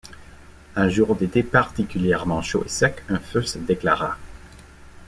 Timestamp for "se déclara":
3.43-4.17